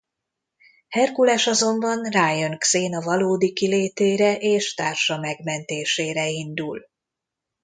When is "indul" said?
6.29-6.85